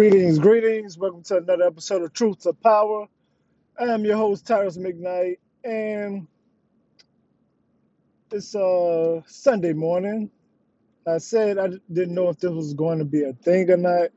Greetings, 0.00 0.40
greetings. 0.40 0.98
Welcome 0.98 1.22
to 1.24 1.36
another 1.36 1.66
episode 1.66 2.02
of 2.02 2.12
Truth 2.12 2.40
to 2.40 2.52
Power. 2.52 3.06
I 3.78 3.84
am 3.84 4.04
your 4.04 4.16
host, 4.16 4.44
Tyrus 4.44 4.76
McKnight, 4.76 5.36
and 5.62 6.26
it's 8.32 8.56
uh 8.56 9.20
Sunday 9.26 9.72
morning. 9.72 10.32
I 11.06 11.18
said 11.18 11.58
I 11.58 11.68
didn't 11.92 12.14
know 12.14 12.28
if 12.30 12.38
this 12.38 12.50
was 12.50 12.74
going 12.74 12.98
to 12.98 13.04
be 13.04 13.22
a 13.22 13.34
thing 13.34 13.70
or 13.70 13.76
not, 13.76 14.08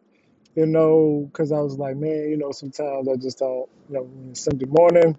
you 0.55 0.65
know, 0.65 1.29
because 1.31 1.51
I 1.51 1.59
was 1.59 1.77
like, 1.77 1.95
man, 1.95 2.29
you 2.31 2.37
know, 2.37 2.51
sometimes 2.51 3.07
I 3.07 3.15
just 3.17 3.37
thought, 3.37 3.69
you 3.89 3.95
know, 3.97 4.09
Sunday 4.33 4.65
morning, 4.65 5.15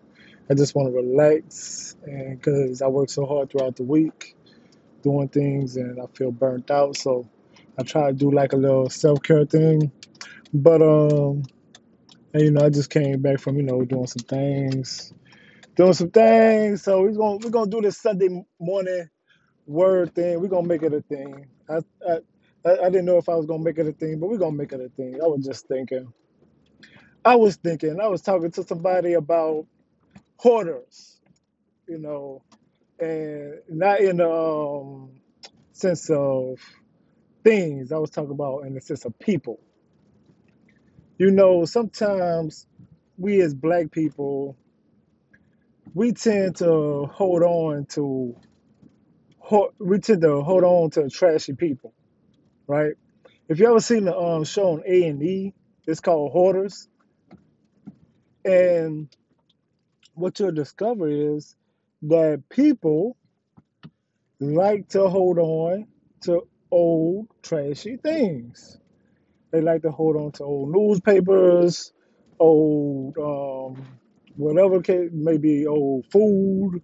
I 0.51 0.55
just 0.55 0.75
want 0.75 0.89
to 0.89 0.93
relax, 0.93 1.95
and 2.05 2.37
because 2.37 2.83
I 2.83 2.89
work 2.89 3.11
so 3.11 3.27
hard 3.27 3.51
throughout 3.51 3.77
the 3.77 3.85
week 3.85 4.35
doing 5.05 5.29
things, 5.29 5.77
and 5.77 6.01
I 6.03 6.07
feel 6.15 6.33
burnt 6.33 6.73
out, 6.73 6.97
so 6.97 7.29
I 7.79 7.85
try 7.85 8.09
to 8.09 8.13
do 8.13 8.33
like 8.33 8.55
a 8.55 8.57
little 8.57 8.91
self 8.91 9.23
care 9.23 9.45
thing. 9.47 9.93
But 10.55 10.83
um, 10.83 11.45
and, 12.35 12.43
you 12.43 12.51
know, 12.53 12.67
I 12.67 12.71
just 12.71 12.91
came 12.91 13.23
back 13.23 13.41
from 13.41 13.57
you 13.57 13.65
know 13.65 13.85
doing 13.85 14.07
some 14.09 14.25
things 14.29 15.09
doing 15.77 15.95
some 15.95 16.11
things. 16.13 16.85
So 16.85 17.03
we're 17.03 17.13
gonna 17.13 17.39
we're 17.45 17.51
gonna 17.51 17.71
do 17.71 17.83
this 17.83 17.99
Sunday 17.99 18.29
morning 18.61 19.09
word 19.67 20.15
thing. 20.15 20.41
We're 20.41 20.49
gonna 20.49 20.69
make 20.69 20.83
it 20.83 20.95
a 20.95 21.03
thing. 21.03 21.47
I 21.71 21.79
I 22.09 22.19
I 22.67 22.71
I 22.87 22.91
didn't 22.91 23.07
know 23.07 23.19
if 23.19 23.29
I 23.29 23.37
was 23.37 23.47
gonna 23.47 23.65
make 23.65 23.79
it 23.79 23.89
a 23.89 23.93
thing, 23.93 24.21
but 24.21 24.29
we're 24.31 24.39
gonna 24.39 24.57
make 24.57 24.73
it 24.73 24.81
a 24.81 24.91
thing. 24.91 25.17
I 25.23 25.27
was 25.27 25.45
just 25.47 25.69
thinking. 25.69 26.13
I 27.25 27.37
was 27.37 27.57
thinking. 27.57 28.01
I 28.01 28.09
was 28.09 28.23
talking 28.23 28.51
to 28.53 28.65
somebody 28.65 29.15
about 29.15 29.67
hoarders, 30.39 31.21
you 31.89 31.99
know, 31.99 32.43
and 33.01 33.61
not 33.71 34.01
in 34.01 34.19
the 34.19 34.31
um, 34.31 35.21
sense 35.73 36.11
of 36.11 36.59
things. 37.45 37.93
I 37.93 37.99
was 37.99 38.11
talking 38.11 38.33
about 38.33 38.67
in 38.67 38.75
the 38.75 38.81
sense 38.83 39.05
of 39.07 39.19
people. 39.19 39.61
You 41.19 41.33
know, 41.33 41.67
sometimes 41.67 42.67
we 43.19 43.41
as 43.43 43.55
black 43.55 43.91
people 43.93 44.57
we 45.95 46.13
tend 46.13 46.57
to 46.57 47.07
hold 47.13 47.43
on 47.43 47.87
to 47.87 48.37
we 49.79 49.99
tend 50.01 50.23
to 50.23 50.43
hold 50.43 50.65
on 50.65 50.91
to 50.91 51.09
trashy 51.11 51.55
people, 51.55 51.95
right? 52.67 52.95
If 53.49 53.61
you 53.61 53.69
ever 53.69 53.81
seen 53.81 54.05
the 54.07 54.17
um, 54.17 54.45
show 54.45 54.73
on 54.73 54.83
A 54.87 55.05
and 55.09 55.23
E, 55.23 55.55
it's 55.87 56.01
called 56.01 56.33
Hoarders, 56.33 56.89
and 58.45 59.09
what 60.15 60.39
you'll 60.41 60.53
discover 60.53 61.09
is 61.09 61.57
that 62.03 62.45
people 62.51 63.17
like 64.41 64.89
to 64.91 65.09
hold 65.09 65.39
on 65.39 65.87
to 66.23 66.43
old 66.71 67.29
trashy 67.43 67.97
things. 67.97 68.79
They 69.53 69.61
like 69.63 69.83
to 69.83 69.91
hold 69.91 70.17
on 70.17 70.33
to 70.33 70.45
old 70.45 70.71
newspapers, 70.73 71.93
old 72.41 73.17
um, 73.19 73.87
whatever 74.37 74.83
maybe 75.13 75.67
old 75.67 76.07
food, 76.13 76.83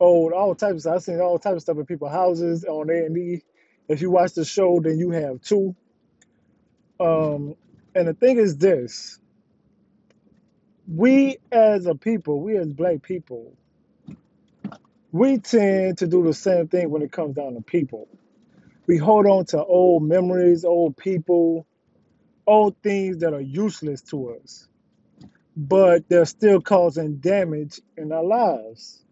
old 0.00 0.32
all 0.32 0.54
types 0.54 0.86
of. 0.86 0.94
I've 0.94 1.02
seen 1.02 1.20
all 1.20 1.38
types 1.38 1.56
of 1.56 1.62
stuff 1.62 1.78
in 1.78 1.86
people's 1.86 2.12
houses 2.12 2.64
on 2.64 2.90
A 2.90 3.06
and 3.06 3.18
E. 3.18 3.42
If 3.88 4.02
you 4.02 4.10
watch 4.10 4.34
the 4.34 4.44
show, 4.44 4.80
then 4.82 4.98
you 4.98 5.10
have 5.12 5.42
two. 5.42 5.76
Um, 7.00 7.54
and 7.94 8.08
the 8.08 8.14
thing 8.14 8.38
is 8.38 8.56
this 8.58 9.20
we 10.88 11.38
as 11.52 11.86
a 11.86 11.94
people, 11.94 12.42
we 12.42 12.56
as 12.58 12.72
black 12.72 13.02
people, 13.02 13.56
we 15.12 15.38
tend 15.38 15.98
to 15.98 16.06
do 16.08 16.24
the 16.24 16.34
same 16.34 16.68
thing 16.68 16.90
when 16.90 17.02
it 17.02 17.12
comes 17.12 17.36
down 17.36 17.54
to 17.54 17.62
people. 17.62 18.08
We 18.86 18.98
hold 18.98 19.26
on 19.26 19.46
to 19.46 19.64
old 19.64 20.04
memories, 20.04 20.64
old 20.64 20.96
people, 20.96 21.66
old 22.46 22.76
things 22.82 23.18
that 23.18 23.34
are 23.34 23.40
useless 23.40 24.02
to 24.02 24.36
us, 24.42 24.68
but 25.56 26.08
they're 26.08 26.26
still 26.26 26.60
causing 26.60 27.16
damage 27.18 27.80
in 27.96 28.12
our 28.12 28.24
lives. 28.24 29.04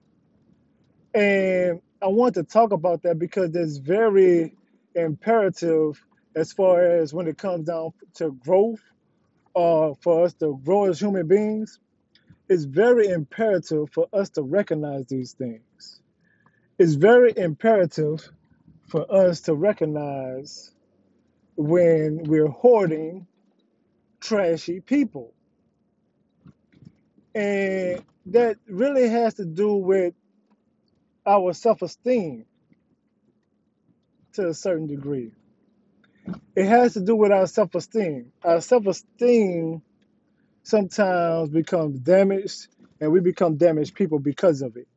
And 1.15 1.81
I 2.03 2.09
want 2.09 2.35
to 2.37 2.45
talk 2.45 2.73
about 2.73 3.03
that 3.05 3.19
because 3.19 3.55
it's 3.57 3.79
very 3.79 4.55
imperative 4.95 6.03
as 6.37 6.53
far 6.53 6.83
as 6.83 7.15
when 7.15 7.29
it 7.29 7.39
comes 7.39 7.67
down 7.67 7.93
to 8.17 8.33
growth, 8.33 8.81
uh, 9.57 9.95
for 10.03 10.25
us 10.25 10.35
to 10.35 10.61
grow 10.65 10.87
as 10.87 11.01
human 11.01 11.29
beings 11.29 11.79
it's 12.49 12.65
very 12.65 13.09
imperative 13.09 13.91
for 13.93 14.09
us 14.13 14.31
to 14.33 14.43
recognize 14.43 15.07
these 15.09 15.33
things. 15.35 16.01
It's 16.79 16.95
very 16.95 17.33
imperative 17.37 18.29
for 18.89 19.07
us 19.13 19.43
to 19.43 19.55
recognize 19.55 20.73
when 21.59 22.25
we're 22.25 22.49
hoarding 22.49 23.29
trashy 24.21 24.81
people. 24.81 25.35
And 27.35 28.03
that 28.27 28.59
really 28.69 29.09
has 29.09 29.35
to 29.35 29.47
do 29.47 29.75
with 29.75 30.15
our 31.27 31.53
self 31.55 31.83
esteem 31.83 32.47
to 34.35 34.49
a 34.51 34.55
certain 34.55 34.87
degree. 34.87 35.33
It 36.57 36.67
has 36.67 36.95
to 36.95 37.01
do 37.01 37.17
with 37.17 37.33
our 37.33 37.47
self 37.47 37.75
esteem. 37.75 38.33
Our 38.45 38.61
self 38.61 38.87
esteem 38.87 39.83
sometimes 40.65 41.51
becomes 41.51 42.01
damaged, 42.01 42.69
and 43.01 43.13
we 43.13 43.21
become 43.21 43.57
damaged 43.57 43.95
people 43.95 44.19
because 44.21 44.63
of 44.63 44.77
it. 44.77 44.89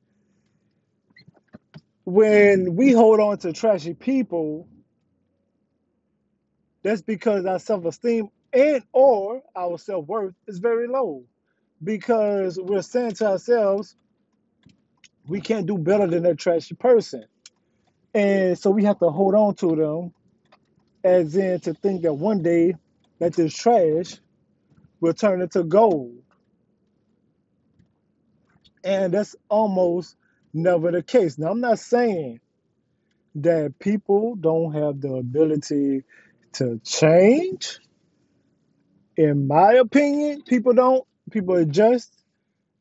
When 2.06 2.76
we 2.76 2.94
hold 2.94 3.20
on 3.20 3.38
to 3.40 3.54
trashy 3.54 3.94
people, 3.96 4.68
That's 6.84 7.02
because 7.02 7.46
our 7.46 7.60
self-esteem 7.60 8.30
and 8.54 8.84
or 8.92 9.42
our 9.56 9.78
self-worth 9.78 10.34
is 10.48 10.60
very 10.60 10.88
low 10.88 11.24
because 11.84 12.60
we're 12.60 12.82
saying 12.82 13.14
to 13.16 13.28
ourselves 13.28 13.96
we 15.28 15.42
can't 15.42 15.68
do 15.68 15.78
better 15.78 16.08
than 16.08 16.24
that 16.24 16.40
trashy 16.40 16.76
person. 16.76 17.26
And 18.14 18.58
so 18.58 18.72
we 18.72 18.84
have 18.86 19.00
to 19.00 19.10
hold 19.10 19.36
on 19.36 19.56
to 19.56 19.76
them 19.76 20.14
as 21.04 21.36
in 21.36 21.60
to 21.62 21.74
think 21.74 22.02
that 22.04 22.14
one 22.14 22.42
day 22.42 22.76
that 23.20 23.34
this 23.34 23.56
trash 23.56 24.18
will 25.00 25.14
turn 25.14 25.42
into 25.42 25.64
gold. 25.64 26.24
And 28.84 29.14
that's 29.14 29.36
almost 29.50 30.16
never 30.54 30.92
the 30.92 31.04
case. 31.04 31.38
Now 31.38 31.52
I'm 31.52 31.62
not 31.62 31.80
saying 31.80 32.40
that 33.36 33.80
people 33.80 34.36
don't 34.36 34.74
have 34.74 35.00
the 35.00 35.14
ability 35.14 36.04
to 36.54 36.80
change. 36.86 37.80
In 39.18 39.48
my 39.48 39.74
opinion, 39.74 40.44
people 40.44 40.74
don't. 40.74 41.06
People 41.32 41.56
adjust 41.58 42.14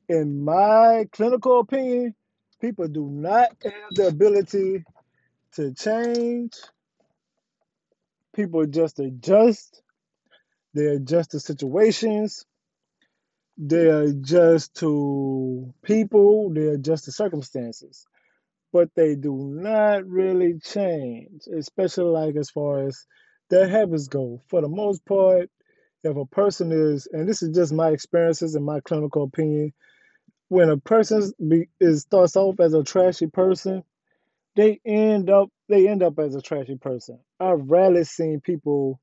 in 0.08 0.44
my 0.44 1.06
clinical 1.12 1.60
opinion, 1.60 2.14
people 2.62 2.88
do 2.88 3.10
not 3.10 3.50
have 3.64 3.96
the 3.96 4.08
ability 4.08 4.84
to 5.54 5.74
change. 5.74 6.52
People 8.34 8.66
just 8.66 9.00
adjust. 9.00 9.82
They 10.74 10.86
adjust 10.86 11.32
to 11.32 11.40
situations. 11.40 12.46
They 13.58 13.88
adjust 13.90 14.74
to 14.76 15.74
people. 15.84 16.52
They 16.54 16.68
adjust 16.68 17.06
to 17.06 17.12
circumstances. 17.12 18.06
But 18.72 18.90
they 18.96 19.16
do 19.16 19.36
not 19.54 20.06
really 20.06 20.60
change, 20.60 21.42
especially 21.56 22.10
like 22.10 22.36
as 22.36 22.50
far 22.50 22.86
as 22.86 23.06
their 23.50 23.68
habits 23.68 24.08
go. 24.08 24.42
For 24.48 24.62
the 24.62 24.68
most 24.68 25.04
part, 25.06 25.50
if 26.04 26.16
a 26.16 26.26
person 26.26 26.72
is, 26.72 27.08
and 27.12 27.28
this 27.28 27.42
is 27.42 27.50
just 27.56 27.72
my 27.72 27.90
experiences 27.90 28.54
and 28.56 28.64
my 28.64 28.80
clinical 28.80 29.24
opinion, 29.24 29.72
when 30.48 30.70
a 30.70 30.78
person 30.78 31.32
be, 31.48 31.68
is 31.80 32.02
starts 32.02 32.36
off 32.36 32.60
as 32.60 32.74
a 32.74 32.84
trashy 32.84 33.28
person, 33.28 33.84
they 34.56 34.80
end 34.84 35.30
up 35.30 35.48
they 35.68 35.88
end 35.88 36.02
up 36.02 36.18
as 36.18 36.34
a 36.34 36.42
trashy 36.42 36.76
person. 36.76 37.18
I've 37.40 37.70
rarely 37.70 38.04
seen 38.04 38.40
people 38.40 39.00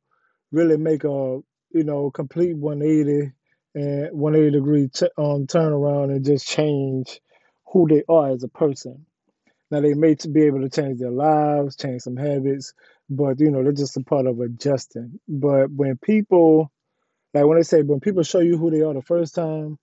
really 0.52 0.78
make 0.78 1.06
a 1.06 1.40
you 1.72 1.86
know 1.86 2.12
complete 2.12 2.57
180 2.57 3.33
and 3.75 4.10
180 4.19 4.51
degree 4.51 4.89
t- 4.89 5.10
um, 5.18 5.48
turn 5.48 5.74
around 5.74 6.12
and 6.12 6.25
just 6.25 6.48
change 6.48 7.22
who 7.74 7.88
they 7.89 8.04
are 8.10 8.31
as 8.31 8.44
a 8.44 8.50
person. 8.50 9.06
Now 9.72 9.81
they 9.81 9.94
may 9.95 10.16
be 10.31 10.44
able 10.44 10.62
to 10.62 10.69
change 10.69 11.00
their 11.00 11.12
lives, 11.12 11.75
change 11.77 12.04
some 12.04 12.18
habits, 12.18 12.74
but 13.09 13.39
you 13.39 13.51
know 13.51 13.63
they're 13.63 13.74
just 13.74 13.98
a 13.98 14.01
part 14.04 14.27
of 14.27 14.39
adjusting. 14.42 15.19
But 15.27 15.71
when 15.71 15.98
people 15.98 16.71
like 17.33 17.45
when 17.45 17.57
they 17.57 17.63
say 17.63 17.83
when 17.83 18.01
people 18.01 18.24
show 18.24 18.39
you 18.39 18.57
who 18.57 18.71
they 18.71 18.81
are 18.83 18.94
the 18.94 19.01
first 19.04 19.36
time, 19.36 19.80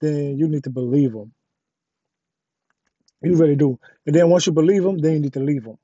then 0.00 0.38
you 0.38 0.48
need 0.48 0.64
to 0.64 0.70
believe 0.70 1.12
them 1.12 1.30
You 3.22 3.36
really 3.36 3.56
do. 3.56 3.80
And 4.06 4.16
then 4.16 4.30
once 4.30 4.46
you 4.48 4.54
believe 4.54 4.84
them, 4.84 4.98
then 4.98 5.14
you 5.14 5.20
need 5.20 5.34
to 5.34 5.40
leave 5.40 5.64
them. 5.64 5.78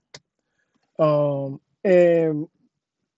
Um, 0.99 1.61
and 1.85 2.49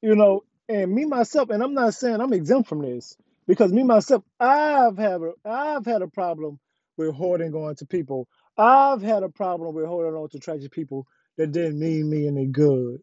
you 0.03 0.17
know, 0.17 0.45
and 0.69 0.93
me 0.93 1.07
myself, 1.07 1.51
and 1.51 1.63
I'm 1.63 1.75
not 1.75 1.95
saying 1.95 2.21
I'm 2.21 2.33
exempt 2.33 2.69
from 2.69 2.83
this 2.83 3.17
because 3.47 3.73
me 3.73 3.85
myself, 3.85 4.25
I've 4.41 4.99
had 4.99 5.23
a, 5.23 5.33
I've 5.45 5.87
had 5.87 6.03
a 6.03 6.09
problem 6.09 6.61
with 6.99 7.15
hoarding 7.15 7.55
on 7.55 7.77
to 7.77 7.87
people. 7.87 8.29
I've 8.59 9.03
had 9.03 9.23
a 9.25 9.31
problem 9.31 9.75
with 9.75 9.87
holding 9.87 10.15
on 10.15 10.29
to 10.31 10.39
tragic 10.41 10.73
people 10.73 11.07
that 11.39 11.53
didn't 11.53 11.81
mean 11.81 12.11
me 12.11 12.29
any 12.29 12.47
good. 12.47 13.01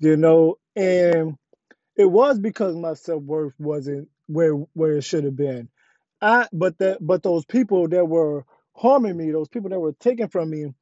You 0.00 0.16
know, 0.16 0.56
and 0.76 1.34
It 1.96 2.06
was 2.06 2.40
because 2.40 2.76
my 2.76 2.94
self 2.96 3.22
worth 3.24 3.54
wasn't 3.60 4.10
where 4.28 4.54
where 4.74 4.98
it 4.98 5.04
should 5.04 5.24
have 5.26 5.36
been. 5.36 5.70
I 6.22 6.48
but 6.52 6.78
that 6.80 6.98
but 7.02 7.22
those 7.24 7.46
people 7.46 7.88
that 7.90 8.06
were 8.08 8.46
harming 8.76 9.18
me, 9.18 9.32
those 9.32 9.48
people 9.48 9.70
that 9.70 9.80
were 9.80 9.94
taking 10.00 10.28
from 10.28 10.50
me, 10.50 10.74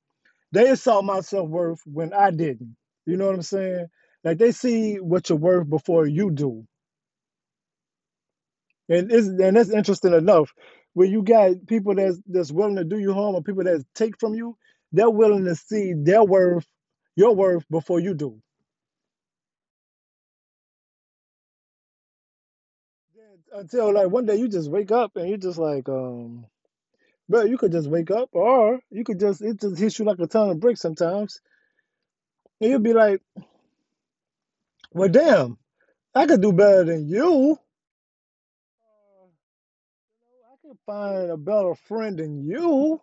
they 0.53 0.75
saw 0.77 1.03
my 1.03 1.21
self 1.21 1.49
worth 1.49 1.81
when 1.87 2.13
I 2.15 2.31
didn't. 2.33 2.77
You 3.07 3.17
know 3.19 3.27
what 3.27 3.37
I'm 3.37 3.43
saying? 3.43 3.89
Like 4.25 4.39
they 4.39 4.53
see 4.53 4.97
what 4.97 5.29
you're 5.31 5.39
worth 5.39 5.69
before 5.71 6.07
you 6.07 6.31
do, 6.33 6.67
and 8.89 9.13
it's 9.13 9.29
and 9.29 9.57
that's 9.57 9.71
interesting 9.71 10.15
enough. 10.15 10.53
When 10.95 11.11
you 11.11 11.23
got 11.23 11.67
people 11.69 11.95
that's 11.97 12.19
that's 12.27 12.53
willing 12.53 12.77
to 12.77 12.85
do 12.85 12.99
you 12.99 13.15
harm, 13.15 13.37
or 13.37 13.43
people 13.43 13.65
that 13.65 13.85
take 13.95 14.21
from 14.21 14.35
you, 14.35 14.57
they're 14.93 15.11
willing 15.11 15.45
to 15.47 15.57
see 15.57 15.95
their 15.97 16.25
worth, 16.25 16.67
your 17.17 17.35
worth 17.35 17.65
before 17.71 18.01
you 18.01 18.15
do. 18.15 18.41
Until 23.53 23.93
like 23.93 24.09
one 24.09 24.27
day 24.27 24.37
you 24.37 24.49
just 24.49 24.71
wake 24.71 24.93
up 24.93 25.17
and 25.17 25.29
you're 25.29 25.39
just 25.39 25.59
like, 25.59 25.89
um, 25.89 26.47
bro, 27.29 27.43
you 27.45 27.59
could 27.59 27.73
just 27.73 27.89
wake 27.89 28.11
up, 28.11 28.29
or 28.33 28.81
you 28.91 29.05
could 29.05 29.21
just 29.21 29.43
it 29.43 29.61
just 29.61 29.79
hits 29.79 29.99
you 29.99 30.05
like 30.05 30.19
a 30.21 30.27
ton 30.27 30.51
of 30.51 30.61
bricks 30.61 30.81
sometimes, 30.81 31.41
and 32.61 32.71
you'll 32.71 32.81
be 32.81 32.93
like, 32.93 33.23
well, 34.93 35.09
damn, 35.09 35.59
I 36.15 36.27
could 36.27 36.43
do 36.43 36.53
better 36.53 36.85
than 36.85 37.09
you. 37.09 37.59
Uh, 38.83 39.27
I 40.53 40.69
could 40.69 40.79
find 40.87 41.31
a 41.31 41.37
better 41.37 41.75
friend 41.75 42.19
than 42.19 42.45
you. 42.47 43.01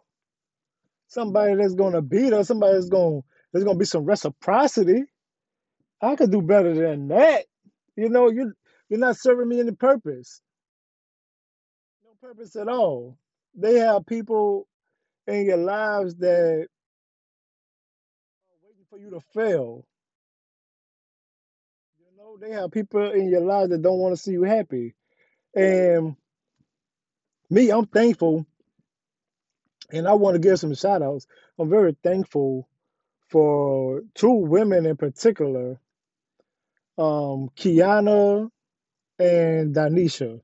Somebody 1.08 1.56
that's 1.56 1.76
gonna 1.76 2.02
beat 2.02 2.34
us. 2.34 2.48
Somebody 2.48 2.74
that's 2.74 2.90
gonna 2.90 3.22
there's 3.52 3.66
gonna 3.66 3.80
be 3.80 3.86
some 3.86 4.06
reciprocity. 4.06 5.04
I 6.02 6.16
could 6.16 6.32
do 6.32 6.42
better 6.42 6.74
than 6.74 7.08
that. 7.10 7.46
You 7.96 8.10
know, 8.10 8.30
you 8.30 8.54
you're 8.89 9.00
not 9.00 9.18
serving 9.18 9.48
me 9.50 9.60
any 9.60 9.72
purpose. 9.72 10.42
No 12.04 12.12
purpose 12.22 12.56
at 12.56 12.68
all. 12.68 13.18
They 13.56 13.80
have 13.80 14.06
people 14.06 14.68
in 15.28 15.45
your 15.45 15.57
lives 15.57 16.16
that 16.18 16.68
are 18.50 18.60
waiting 18.63 18.86
for 18.89 19.00
you 19.00 19.12
to 19.12 19.22
fail. 19.34 19.86
You 22.00 22.18
know, 22.18 22.38
they 22.39 22.51
have 22.51 22.72
people 22.72 23.12
in 23.12 23.30
your 23.30 23.42
lives 23.42 23.69
that 23.72 23.81
don't 23.81 24.00
want 24.00 24.16
to 24.16 24.22
see 24.22 24.31
you 24.31 24.44
happy. 24.44 24.95
And 25.56 26.16
me, 27.50 27.72
I'm 27.72 27.88
thankful 27.88 28.45
and 29.92 30.07
I 30.07 30.13
want 30.13 30.36
to 30.36 30.39
give 30.39 30.60
some 30.60 30.75
shout 30.75 31.01
outs. 31.01 31.28
I'm 31.60 31.69
very 31.69 31.95
thankful 32.04 32.68
for 33.30 34.01
two 34.16 34.31
women 34.31 34.86
in 34.86 34.98
particular, 34.98 35.80
um, 36.98 37.50
Kiana 37.57 38.50
and 39.19 39.75
Danisha. 39.75 40.42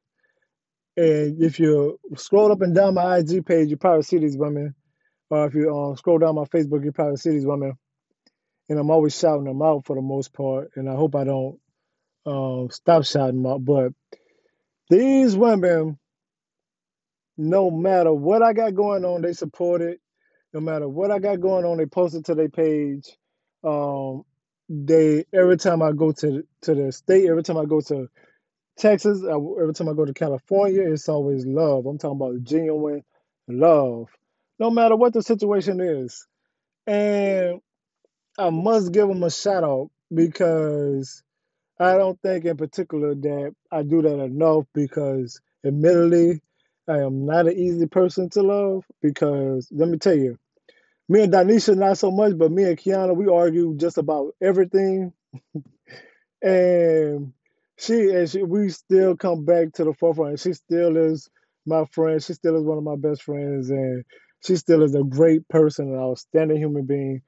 And 0.95 1.41
if 1.43 1.59
you 1.59 1.99
scroll 2.15 2.51
up 2.51 2.61
and 2.61 2.75
down 2.75 2.95
my 2.95 3.17
IG 3.17 3.45
page, 3.45 3.69
you 3.69 3.77
probably 3.77 4.03
see 4.03 4.19
these 4.19 4.37
women. 4.37 4.75
Or 5.29 5.47
if 5.47 5.55
you 5.55 5.75
um, 5.75 5.97
scroll 5.97 6.19
down 6.19 6.35
my 6.35 6.43
Facebook, 6.45 6.83
you 6.83 6.91
probably 6.91 7.17
see 7.17 7.31
these 7.31 7.45
women. 7.45 7.73
And 8.69 8.79
I'm 8.79 8.91
always 8.91 9.17
shouting 9.17 9.45
them 9.45 9.61
out 9.61 9.85
for 9.85 9.95
the 9.95 10.01
most 10.01 10.33
part. 10.33 10.71
And 10.75 10.89
I 10.89 10.95
hope 10.95 11.15
I 11.15 11.23
don't 11.23 11.59
um, 12.25 12.69
stop 12.71 13.05
shouting 13.05 13.41
them 13.41 13.51
out. 13.51 13.65
But 13.65 13.93
these 14.89 15.35
women, 15.35 15.99
no 17.37 17.71
matter 17.71 18.13
what 18.13 18.43
I 18.43 18.53
got 18.53 18.75
going 18.75 19.05
on, 19.05 19.21
they 19.21 19.33
support 19.33 19.81
it. 19.81 19.99
No 20.53 20.61
matter 20.61 20.87
what 20.87 21.11
I 21.11 21.19
got 21.19 21.41
going 21.41 21.65
on, 21.65 21.77
they 21.77 21.85
post 21.87 22.15
it 22.15 22.25
to 22.25 22.35
their 22.35 22.49
page. 22.49 23.17
Um, 23.63 24.23
they 24.69 25.25
every 25.33 25.57
time 25.57 25.81
I 25.81 25.91
go 25.91 26.11
to 26.13 26.43
to 26.63 26.75
the 26.75 26.91
state, 26.91 27.29
every 27.29 27.43
time 27.43 27.57
I 27.57 27.65
go 27.65 27.81
to 27.81 28.07
Texas, 28.77 29.23
every 29.23 29.73
time 29.73 29.89
I 29.89 29.93
go 29.93 30.05
to 30.05 30.13
California, 30.13 30.81
it's 30.91 31.09
always 31.09 31.45
love. 31.45 31.85
I'm 31.85 31.97
talking 31.99 32.17
about 32.17 32.43
genuine 32.43 33.03
love, 33.47 34.09
no 34.59 34.71
matter 34.71 34.95
what 34.95 35.13
the 35.13 35.21
situation 35.21 35.79
is. 35.81 36.27
And 36.87 37.61
I 38.37 38.49
must 38.51 38.91
give 38.93 39.07
them 39.07 39.23
a 39.23 39.31
shout 39.31 39.63
out 39.63 39.91
because 40.13 41.23
I 41.79 41.97
don't 41.97 42.21
think, 42.21 42.45
in 42.45 42.57
particular, 42.57 43.15
that 43.15 43.55
I 43.71 43.83
do 43.83 44.01
that 44.03 44.19
enough. 44.19 44.65
Because, 44.73 45.41
admittedly, 45.65 46.41
I 46.87 46.99
am 46.99 47.25
not 47.25 47.47
an 47.47 47.53
easy 47.57 47.87
person 47.87 48.29
to 48.31 48.43
love. 48.43 48.85
Because 49.01 49.69
let 49.71 49.89
me 49.89 49.97
tell 49.99 50.15
you, 50.17 50.37
me 51.09 51.23
and 51.23 51.33
Danisha 51.33 51.77
not 51.77 51.97
so 51.99 52.11
much, 52.11 52.37
but 52.37 52.51
me 52.51 52.63
and 52.65 52.77
Kiana, 52.77 53.15
we 53.15 53.27
argue 53.29 53.75
just 53.77 53.97
about 53.97 54.35
everything 54.41 55.13
and 56.41 57.33
she 57.79 58.09
and 58.11 58.29
she 58.29 58.43
we 58.43 58.69
still 58.69 59.15
come 59.17 59.45
back 59.45 59.73
to 59.73 59.83
the 59.85 59.93
forefront. 59.93 60.39
She 60.39 60.53
still 60.53 60.97
is 60.97 61.29
my 61.65 61.85
friend. 61.91 62.23
She 62.23 62.33
still 62.33 62.57
is 62.57 62.63
one 62.63 62.77
of 62.77 62.83
my 62.83 62.95
best 62.97 63.23
friends, 63.23 63.69
and 63.69 64.03
she 64.45 64.55
still 64.57 64.83
is 64.83 64.95
a 64.95 65.03
great 65.03 65.47
person, 65.49 65.89
an 65.93 65.99
outstanding 65.99 66.57
human 66.57 66.85
being. 66.85 67.21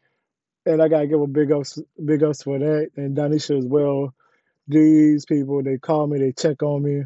And 0.66 0.82
I 0.82 0.88
gotta 0.90 1.08
give 1.08 1.22
a 1.22 1.28
big 1.28 1.52
ups, 1.52 1.80
big 2.04 2.24
ups 2.24 2.44
for 2.44 2.60
that, 2.60 2.92
and 2.98 3.18
Danisha 3.18 3.58
as 3.58 3.66
well. 3.66 4.14
These 4.68 5.26
people, 5.26 5.64
they 5.64 5.78
call 5.78 6.08
me, 6.08 6.20
they 6.20 6.34
check 6.34 6.64
on 6.64 6.84
me. 6.84 7.04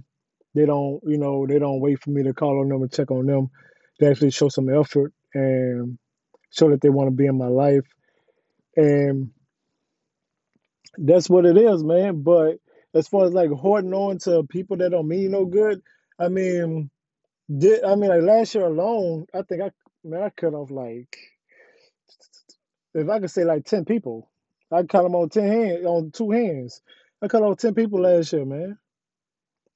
They 0.55 0.65
don't, 0.65 1.01
you 1.05 1.17
know, 1.17 1.45
they 1.47 1.59
don't 1.59 1.81
wait 1.81 2.01
for 2.01 2.09
me 2.11 2.23
to 2.23 2.33
call 2.33 2.61
on 2.61 2.69
them 2.69 2.81
and 2.81 2.91
check 2.93 3.11
on 3.11 3.25
them. 3.25 3.49
They 3.99 4.07
actually 4.09 4.31
show 4.31 4.49
some 4.49 4.69
effort 4.69 5.13
and 5.33 5.97
show 6.51 6.69
that 6.71 6.81
they 6.81 6.89
want 6.89 7.07
to 7.09 7.15
be 7.15 7.27
in 7.27 7.37
my 7.37 7.47
life. 7.47 7.85
And 8.75 9.31
that's 10.97 11.29
what 11.29 11.45
it 11.45 11.57
is, 11.57 11.83
man. 11.83 12.23
But 12.23 12.57
as 12.99 13.09
far 13.09 13.25
as 13.27 13.33
like 13.33 13.51
hoarding 13.51 13.95
on 13.95 14.19
to 14.19 14.43
people 14.45 14.77
that 14.79 14.91
don't 14.91 15.09
mean 15.09 15.31
no 15.31 15.45
good, 15.45 15.83
I 16.19 16.29
mean, 16.29 16.91
did 17.55 17.83
I 17.85 17.95
mean 17.95 18.09
like 18.09 18.23
last 18.23 18.55
year 18.55 18.65
alone, 18.65 19.27
I 19.33 19.43
think 19.43 19.61
I 19.63 19.71
man 20.03 20.23
I 20.23 20.29
cut 20.31 20.53
off 20.55 20.71
like 20.71 21.17
if 22.93 23.09
I 23.09 23.19
could 23.19 23.31
say 23.31 23.45
like 23.45 23.65
ten 23.65 23.85
people, 23.85 24.29
I 24.71 24.83
cut 24.83 25.03
them 25.03 25.15
on 25.15 25.29
ten 25.29 25.47
hands 25.47 25.85
on 25.85 26.11
two 26.11 26.31
hands. 26.31 26.81
I 27.21 27.27
cut 27.29 27.43
off 27.43 27.57
ten 27.59 27.75
people 27.75 28.01
last 28.01 28.33
year, 28.33 28.45
man. 28.45 28.77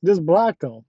Just 0.05 0.25
blocked 0.25 0.61
them 0.61 0.85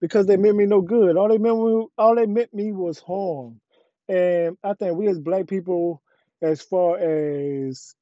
because 0.00 0.26
they 0.26 0.38
meant 0.38 0.56
me 0.56 0.66
no 0.66 0.82
good. 0.82 1.16
All 1.18 1.28
they 1.28 1.38
meant 1.38 1.58
me, 1.58 1.88
all 1.98 2.16
they 2.16 2.26
meant 2.26 2.54
me 2.54 2.72
was 2.72 3.00
harm. 3.00 3.60
And 4.08 4.58
I 4.64 4.74
think 4.74 4.96
we 4.96 5.08
as 5.08 5.20
black 5.20 5.48
people, 5.48 6.02
as 6.42 6.62
far 6.62 6.98
as 6.98 7.94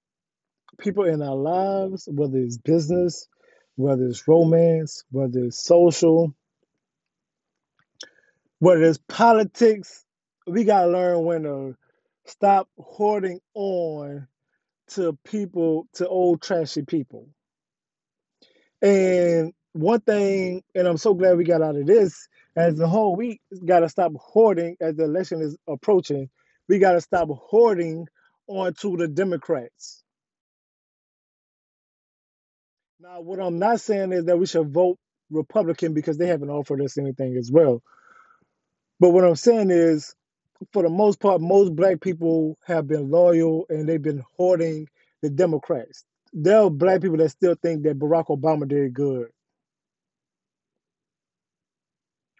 people 0.78 1.05
in 1.05 1.23
our 1.23 1.37
lives, 1.37 2.08
whether 2.11 2.38
it's 2.38 2.58
business, 2.58 3.28
whether 3.76 4.06
it's 4.06 4.28
romance, 4.28 5.05
whether 5.11 5.40
it's 5.44 5.62
social, 5.62 6.35
whether 8.59 8.83
it's 8.83 9.00
politics, 9.09 10.04
we 10.47 10.64
gotta 10.64 10.90
learn 10.90 11.25
when 11.25 11.42
to 11.45 11.76
stop 12.26 12.68
hoarding 12.78 13.40
on 13.54 14.26
to 14.88 15.18
people, 15.25 15.88
to 15.95 16.09
old 16.09 16.42
trashy 16.42 16.83
people. 16.83 17.28
And 18.83 19.52
one 19.73 20.00
thing, 20.00 20.62
and 20.75 20.88
I'm 20.88 20.99
so 20.99 21.14
glad 21.14 21.37
we 21.37 21.45
got 21.45 21.62
out 21.62 21.76
of 21.76 21.87
this, 21.87 22.28
as 22.56 22.80
a 22.80 22.88
whole, 22.88 23.16
we 23.16 23.40
gotta 23.64 23.88
stop 23.88 24.12
hoarding 24.18 24.76
as 24.80 24.97
the 24.97 25.04
election 25.04 25.42
is 25.42 25.56
approaching. 25.68 26.30
We 26.68 26.78
gotta 26.78 27.00
stop 27.00 27.28
hoarding 27.30 28.06
onto 28.49 28.97
the 28.97 29.09
Democrats. 29.09 30.02
Now, 33.00 33.21
what 33.21 33.41
I'm 33.41 33.59
not 33.59 33.81
saying 33.81 34.12
is 34.12 34.25
that 34.25 34.38
we 34.38 34.47
should 34.47 34.73
vote 34.73 34.99
Republican 35.31 35.93
because 35.93 36.17
they 36.17 36.29
haven't 36.29 36.50
offered 36.50 36.81
us 36.81 36.97
anything 36.97 37.37
as 37.37 37.50
well. 37.53 37.83
But 38.99 39.11
what 39.11 39.25
I'm 39.25 39.37
saying 39.37 39.71
is, 39.71 40.15
for 40.73 40.83
the 40.83 40.88
most 40.88 41.21
part, 41.21 41.43
most 41.43 41.76
black 41.76 42.00
people 42.00 42.59
have 42.65 42.87
been 42.88 43.11
loyal 43.11 43.67
and 43.69 43.87
they've 43.87 44.00
been 44.00 44.25
hoarding 44.37 44.88
the 45.21 45.29
Democrats. 45.29 46.05
There 46.33 46.59
are 46.59 46.71
black 46.71 47.03
people 47.03 47.19
that 47.19 47.31
still 47.31 47.55
think 47.55 47.83
that 47.83 47.99
Barack 47.99 48.29
Obama 48.29 48.67
did 48.67 48.95
good 48.95 49.29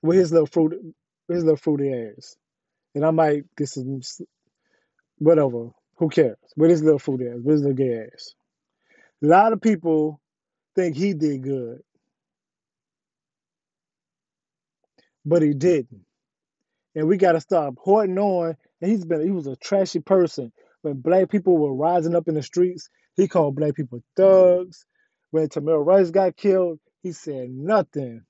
with 0.03 0.19
his 0.19 0.33
little 0.33 0.47
fruit, 0.47 0.73
his 1.29 1.45
little 1.45 1.57
fruity 1.57 1.93
ass. 1.93 2.37
And 2.95 3.05
I 3.05 3.11
might 3.11 3.45
get 3.57 3.69
some, 3.69 4.01
whatever. 5.19 5.71
Who 5.97 6.09
cares? 6.09 6.37
With 6.57 6.71
his 6.71 6.83
little 6.83 6.99
fruity 6.99 7.27
ass, 7.29 7.37
with 7.43 7.57
his 7.57 7.63
little 7.63 7.77
gay 7.77 8.07
ass. 8.13 8.35
A 9.23 9.27
lot 9.27 9.53
of 9.53 9.61
people 9.61 10.21
think 10.77 10.97
he 10.97 11.15
did 11.15 11.43
good, 11.43 11.81
but 15.27 15.43
he 15.43 15.55
didn't. 15.55 16.05
And 16.95 17.09
we 17.09 17.19
got 17.19 17.33
to 17.33 17.41
stop 17.41 17.75
hoarding 17.79 18.19
on. 18.19 18.57
And 18.83 18.91
he's 18.91 19.05
been, 19.05 19.23
he 19.23 19.33
was 19.33 19.49
a 19.49 19.57
trashy 19.57 20.01
person. 20.01 20.53
When 20.83 20.95
black 21.01 21.31
people 21.31 21.59
were 21.59 21.75
rising 21.75 22.15
up 22.15 22.29
in 22.29 22.35
the 22.35 22.43
streets, 22.43 22.91
he 23.17 23.29
called 23.29 23.57
black 23.57 23.75
people 23.75 24.03
thugs. 24.17 24.87
When 25.33 25.49
Tamir 25.49 25.85
Rice 25.85 26.11
got 26.11 26.37
killed, 26.37 26.81
he 27.03 27.13
said 27.13 27.51
nothing. 27.51 28.23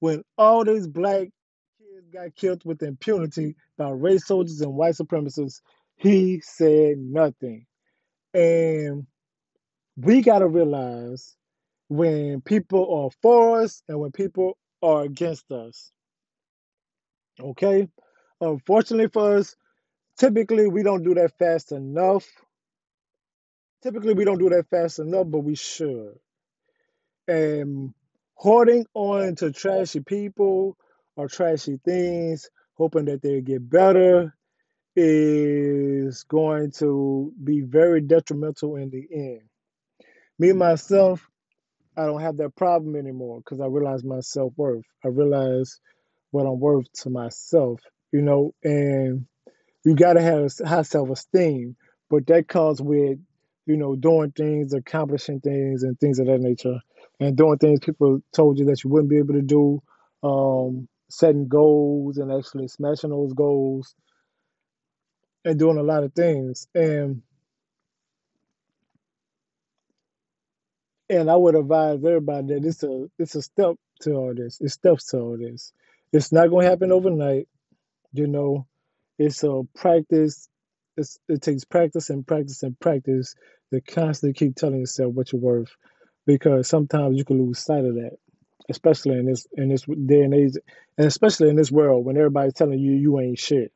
When 0.00 0.24
all 0.38 0.64
these 0.64 0.88
black 0.88 1.28
kids 1.78 2.08
got 2.12 2.36
killed 2.36 2.62
with 2.64 2.82
impunity 2.82 3.56
by 3.78 3.90
race 3.90 4.26
soldiers 4.26 4.60
and 4.60 4.74
white 4.74 4.94
supremacists, 4.94 5.60
he 5.96 6.40
said 6.44 6.98
nothing. 6.98 7.66
And 8.34 9.06
we 9.96 10.22
got 10.22 10.40
to 10.40 10.48
realize 10.48 11.36
when 11.90 12.40
people 12.40 13.02
are 13.02 13.10
for 13.20 13.62
us 13.62 13.82
and 13.88 13.98
when 13.98 14.12
people 14.12 14.56
are 14.80 15.02
against 15.02 15.50
us. 15.50 15.90
Okay? 17.40 17.88
Unfortunately 18.40 19.08
for 19.08 19.38
us, 19.38 19.56
typically 20.16 20.68
we 20.68 20.84
don't 20.84 21.02
do 21.02 21.14
that 21.14 21.36
fast 21.36 21.72
enough. 21.72 22.28
Typically 23.82 24.14
we 24.14 24.24
don't 24.24 24.38
do 24.38 24.50
that 24.50 24.68
fast 24.70 25.00
enough, 25.00 25.26
but 25.28 25.40
we 25.40 25.56
should. 25.56 26.14
And 27.26 27.92
hoarding 28.34 28.86
on 28.94 29.34
to 29.36 29.50
trashy 29.50 29.98
people 29.98 30.76
or 31.16 31.26
trashy 31.26 31.80
things, 31.84 32.48
hoping 32.74 33.06
that 33.06 33.20
they 33.20 33.40
get 33.40 33.68
better, 33.68 34.32
is 34.94 36.22
going 36.22 36.70
to 36.70 37.32
be 37.42 37.62
very 37.62 38.00
detrimental 38.00 38.76
in 38.76 38.90
the 38.90 39.08
end. 39.12 39.42
Me 40.38 40.52
myself, 40.52 41.28
I 41.96 42.06
don't 42.06 42.22
have 42.22 42.38
that 42.38 42.56
problem 42.56 42.96
anymore 42.96 43.40
because 43.40 43.60
I 43.60 43.66
realize 43.66 44.04
my 44.04 44.20
self 44.20 44.52
worth. 44.56 44.84
I 45.04 45.08
realize 45.08 45.80
what 46.32 46.46
I'm 46.46 46.60
worth 46.60 46.92
to 47.02 47.10
myself, 47.10 47.80
you 48.12 48.22
know, 48.22 48.54
and 48.64 49.26
you 49.84 49.94
got 49.94 50.14
to 50.14 50.22
have 50.22 50.52
high 50.66 50.82
self 50.82 51.10
esteem, 51.10 51.76
but 52.10 52.26
that 52.28 52.48
comes 52.48 52.82
with, 52.82 53.18
you 53.66 53.76
know, 53.76 53.96
doing 53.96 54.32
things, 54.32 54.74
accomplishing 54.74 55.40
things, 55.40 55.82
and 55.82 55.98
things 55.98 56.18
of 56.18 56.26
that 56.26 56.40
nature, 56.40 56.78
and 57.20 57.36
doing 57.36 57.58
things 57.58 57.80
people 57.80 58.20
told 58.34 58.58
you 58.58 58.66
that 58.66 58.84
you 58.84 58.90
wouldn't 58.90 59.10
be 59.10 59.18
able 59.18 59.34
to 59.34 59.42
do, 59.42 59.82
um, 60.22 60.88
setting 61.10 61.48
goals 61.48 62.18
and 62.18 62.32
actually 62.32 62.68
smashing 62.68 63.10
those 63.10 63.32
goals, 63.34 63.94
and 65.44 65.58
doing 65.58 65.78
a 65.78 65.82
lot 65.82 66.04
of 66.04 66.12
things. 66.14 66.66
And 66.74 67.22
and 71.10 71.30
I 71.30 71.36
would 71.36 71.56
advise 71.56 71.98
everybody 72.04 72.48
that 72.54 72.64
it's 72.64 72.82
a 72.84 73.08
it's 73.18 73.34
a 73.34 73.42
step 73.42 73.76
to 74.02 74.12
all 74.14 74.34
this. 74.34 74.58
It's 74.60 74.74
steps 74.74 75.06
to 75.08 75.18
all 75.18 75.38
this. 75.38 75.72
It's 76.12 76.32
not 76.32 76.46
to 76.46 76.58
happen 76.58 76.92
overnight. 76.92 77.48
You 78.12 78.28
know, 78.28 78.66
it's 79.18 79.44
a 79.44 79.62
practice. 79.74 80.48
It's, 80.96 81.18
it 81.28 81.42
takes 81.42 81.64
practice 81.64 82.10
and 82.10 82.26
practice 82.26 82.62
and 82.62 82.78
practice 82.78 83.34
to 83.72 83.80
constantly 83.80 84.34
keep 84.34 84.56
telling 84.56 84.80
yourself 84.80 85.14
what 85.14 85.32
you're 85.32 85.40
worth, 85.40 85.70
because 86.26 86.68
sometimes 86.68 87.16
you 87.18 87.24
can 87.24 87.38
lose 87.44 87.58
sight 87.58 87.84
of 87.84 87.94
that, 87.96 88.16
especially 88.68 89.18
in 89.18 89.26
this 89.26 89.46
in 89.52 89.68
this 89.68 89.82
day 89.82 90.22
and 90.22 90.34
age, 90.34 90.54
and 90.98 91.06
especially 91.06 91.48
in 91.48 91.56
this 91.56 91.72
world 91.72 92.04
when 92.04 92.16
everybody's 92.16 92.54
telling 92.54 92.78
you 92.78 92.92
you 92.92 93.20
ain't 93.20 93.38
shit. 93.38 93.72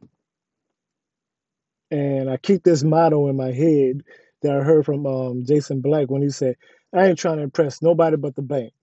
And 1.90 2.30
I 2.30 2.36
keep 2.36 2.62
this 2.62 2.82
motto 2.84 3.28
in 3.28 3.36
my 3.36 3.52
head 3.52 4.02
that 4.42 4.52
I 4.52 4.62
heard 4.62 4.84
from 4.84 5.06
um, 5.06 5.44
Jason 5.46 5.80
Black 5.80 6.10
when 6.10 6.22
he 6.22 6.30
said, 6.30 6.56
"I 6.94 7.06
ain't 7.08 7.18
trying 7.20 7.38
to 7.38 7.44
impress 7.44 7.82
nobody 7.82 8.16
but 8.18 8.36
the 8.36 8.42
bank." 8.42 8.74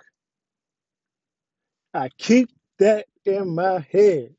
I 1.93 2.09
keep 2.17 2.49
that 2.79 3.07
in 3.25 3.55
my 3.55 3.81
head 3.91 4.35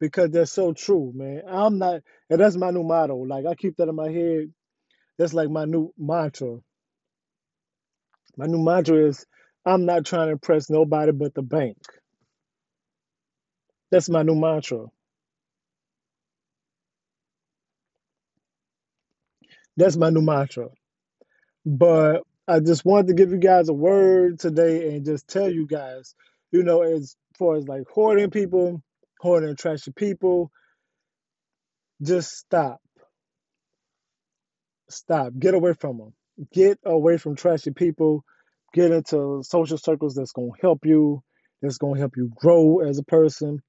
because 0.00 0.30
that's 0.30 0.52
so 0.52 0.72
true, 0.72 1.12
man. 1.14 1.42
I'm 1.48 1.78
not, 1.78 2.02
and 2.30 2.40
that's 2.40 2.56
my 2.56 2.70
new 2.70 2.84
motto. 2.84 3.16
Like 3.18 3.46
I 3.46 3.54
keep 3.54 3.76
that 3.78 3.88
in 3.88 3.96
my 3.96 4.10
head. 4.10 4.52
That's 5.18 5.34
like 5.34 5.50
my 5.50 5.64
new 5.66 5.92
mantra. 5.98 6.58
My 8.36 8.46
new 8.46 8.62
mantra 8.64 9.08
is, 9.08 9.26
I'm 9.66 9.86
not 9.86 10.06
trying 10.06 10.28
to 10.28 10.32
impress 10.32 10.70
nobody 10.70 11.12
but 11.12 11.34
the 11.34 11.42
bank. 11.42 11.78
That's 13.90 14.08
my 14.10 14.22
new 14.22 14.36
mantra. 14.36 14.86
That's 19.76 19.96
my 19.96 20.10
new 20.10 20.22
mantra. 20.22 20.68
But 21.66 22.22
I 22.48 22.60
just 22.60 22.86
wanted 22.86 23.08
to 23.08 23.14
give 23.14 23.30
you 23.30 23.36
guys 23.36 23.68
a 23.68 23.74
word 23.74 24.38
mm-hmm. 24.38 24.48
today 24.48 24.94
and 24.94 25.04
just 25.04 25.28
tell 25.28 25.50
you 25.50 25.66
guys, 25.66 26.14
you 26.50 26.62
know, 26.62 26.80
as 26.80 27.14
far 27.38 27.56
as 27.56 27.68
like 27.68 27.82
hoarding 27.92 28.30
people, 28.30 28.82
hoarding 29.20 29.54
trashy 29.54 29.92
people, 29.92 30.50
just 32.02 32.32
stop. 32.32 32.80
Stop. 34.88 35.34
Get 35.38 35.52
away 35.52 35.74
from 35.78 35.98
them. 35.98 36.14
Get 36.50 36.78
away 36.86 37.18
from 37.18 37.36
trashy 37.36 37.72
people. 37.72 38.24
Get 38.72 38.92
into 38.92 39.42
social 39.42 39.76
circles 39.76 40.14
that's 40.14 40.32
going 40.32 40.52
to 40.52 40.60
help 40.62 40.86
you, 40.86 41.22
that's 41.60 41.78
going 41.78 41.94
to 41.94 42.00
help 42.00 42.16
you 42.16 42.30
grow 42.34 42.80
as 42.80 42.98
a 42.98 43.02
person, 43.02 43.60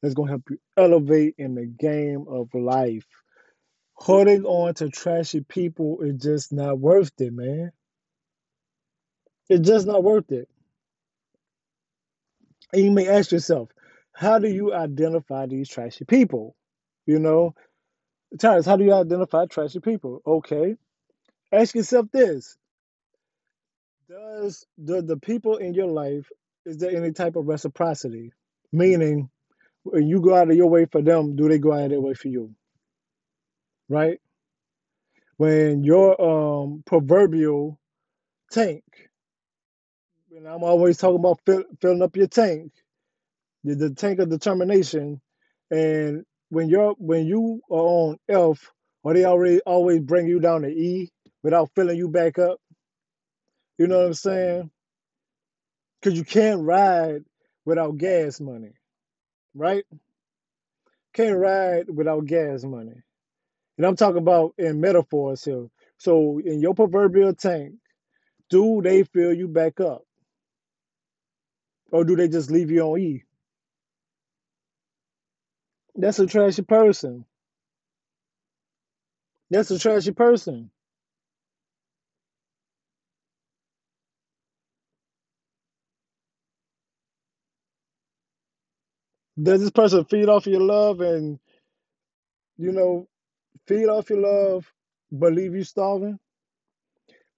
that's 0.00 0.14
going 0.14 0.28
to 0.28 0.32
help 0.32 0.42
you 0.48 0.58
elevate 0.76 1.34
in 1.36 1.54
the 1.54 1.66
game 1.66 2.24
of 2.28 2.48
life. 2.54 3.06
Holding 3.94 4.44
on 4.44 4.74
to 4.74 4.88
trashy 4.88 5.40
people 5.40 5.98
is 6.00 6.22
just 6.22 6.52
not 6.52 6.78
worth 6.78 7.12
it, 7.18 7.32
man. 7.32 7.72
It's 9.52 9.68
just 9.68 9.86
not 9.86 10.04
worth 10.04 10.32
it. 10.32 10.48
And 12.72 12.84
you 12.84 12.90
may 12.92 13.08
ask 13.08 13.32
yourself, 13.32 13.70
how 14.14 14.38
do 14.38 14.48
you 14.48 14.74
identify 14.74 15.46
these 15.46 15.68
trashy 15.68 16.04
people? 16.06 16.56
You 17.06 17.18
know, 17.18 17.54
Charles, 18.40 18.66
how 18.66 18.76
do 18.76 18.84
you 18.84 18.94
identify 18.94 19.46
trashy 19.46 19.80
people? 19.80 20.22
Okay. 20.26 20.76
Ask 21.52 21.74
yourself 21.74 22.06
this. 22.12 22.56
Does 24.08 24.66
the, 24.78 25.02
the 25.02 25.18
people 25.18 25.56
in 25.58 25.74
your 25.74 25.88
life, 25.88 26.28
is 26.66 26.78
there 26.78 26.96
any 26.96 27.12
type 27.12 27.36
of 27.36 27.46
reciprocity? 27.46 28.32
Meaning, 28.72 29.30
when 29.84 30.08
you 30.08 30.20
go 30.20 30.34
out 30.34 30.50
of 30.50 30.56
your 30.56 30.68
way 30.68 30.86
for 30.86 31.02
them, 31.02 31.36
do 31.36 31.48
they 31.48 31.58
go 31.58 31.72
out 31.72 31.84
of 31.84 31.90
their 31.90 32.00
way 32.00 32.14
for 32.14 32.28
you? 32.28 32.54
Right? 33.88 34.20
When 35.38 35.84
your 35.84 36.20
um 36.20 36.82
proverbial 36.86 37.78
tank, 38.52 38.84
and 40.36 40.48
I'm 40.48 40.62
always 40.62 40.98
talking 40.98 41.16
about 41.20 41.40
fill, 41.46 41.64
filling 41.80 42.02
up 42.02 42.16
your 42.16 42.26
tank, 42.26 42.72
the, 43.64 43.74
the 43.74 43.94
tank 43.94 44.18
of 44.20 44.30
determination, 44.30 45.20
and 45.70 46.24
when 46.50 46.68
you're 46.68 46.94
when 46.98 47.26
you 47.26 47.60
are 47.70 47.76
on 47.76 48.18
F, 48.28 48.70
or 49.04 49.14
they 49.14 49.24
already 49.24 49.60
always 49.60 50.00
bring 50.00 50.28
you 50.28 50.40
down 50.40 50.62
to 50.62 50.68
E 50.68 51.10
without 51.42 51.70
filling 51.74 51.98
you 51.98 52.08
back 52.08 52.38
up. 52.38 52.58
You 53.78 53.86
know 53.88 53.98
what 53.98 54.06
I'm 54.06 54.14
saying? 54.14 54.70
Because 56.00 56.18
you 56.18 56.24
can't 56.24 56.62
ride 56.62 57.22
without 57.64 57.98
gas 57.98 58.40
money, 58.40 58.72
right? 59.54 59.84
Can't 61.14 61.38
ride 61.38 61.90
without 61.90 62.26
gas 62.26 62.64
money. 62.64 62.94
And 63.78 63.86
I'm 63.86 63.96
talking 63.96 64.18
about 64.22 64.54
in 64.58 64.80
metaphors 64.80 65.44
here. 65.44 65.68
So 65.98 66.40
in 66.44 66.60
your 66.60 66.74
proverbial 66.74 67.34
tank, 67.34 67.74
do 68.50 68.82
they 68.82 69.04
fill 69.04 69.32
you 69.34 69.48
back 69.48 69.80
up? 69.80 70.02
Or 71.92 72.04
do 72.04 72.16
they 72.16 72.28
just 72.28 72.52
leave 72.52 72.72
you 72.72 72.82
on 72.82 73.00
E? 73.00 73.24
That's 75.96 76.18
a 76.20 76.26
trashy 76.26 76.62
person. 76.62 77.24
That's 79.50 79.70
a 79.70 79.78
trashy 79.78 80.12
person. 80.12 80.70
Does 89.42 89.60
this 89.60 89.70
person 89.70 90.04
feed 90.06 90.28
off 90.28 90.46
your 90.46 90.60
love 90.62 91.00
and, 91.00 91.38
you 92.58 92.72
know, 92.72 93.08
feed 93.68 93.86
off 93.88 94.10
your 94.10 94.20
love, 94.20 94.66
but 95.12 95.34
leave 95.34 95.54
you 95.54 95.64
starving? 95.64 96.18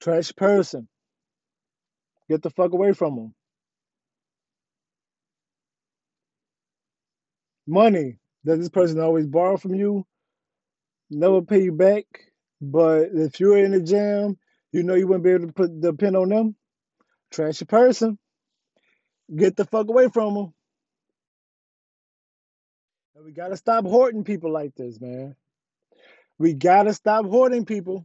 Trash 0.00 0.34
person. 0.37 0.88
Get 2.30 2.42
the 2.42 2.50
fuck 2.50 2.73
away 2.73 2.92
from 2.92 3.16
them. 3.16 3.34
Money. 7.66 8.18
Does 8.44 8.59
this 8.59 8.68
person 8.68 9.00
always 9.00 9.26
borrow 9.26 9.56
from 9.56 9.75
you? 9.75 10.06
Never 11.11 11.42
pay 11.42 11.62
you 11.62 11.73
back? 11.73 12.04
But 12.61 13.11
if 13.12 13.40
you're 13.40 13.59
in 13.59 13.75
a 13.75 13.80
jam, 13.80 14.37
you 14.73 14.83
know 14.83 14.94
you 14.94 15.06
wouldn't 15.06 15.25
be 15.25 15.30
able 15.30 15.47
to 15.47 15.52
put 15.52 15.80
depend 15.80 16.16
on 16.16 16.28
them. 16.28 16.56
Trashy 17.33 17.64
person. 17.64 18.18
Get 19.35 19.56
the 19.56 19.64
fuck 19.64 19.88
away 19.88 20.09
from 20.09 20.35
them. 20.35 20.54
And 23.16 23.25
we 23.25 23.33
gotta 23.33 23.56
stop 23.56 23.85
hoarding 23.87 24.25
people 24.25 24.52
like 24.52 24.75
this, 24.75 25.00
man. 25.00 25.37
We 26.38 26.54
gotta 26.54 26.92
stop 26.92 27.26
hoarding 27.26 27.64
people. 27.64 28.04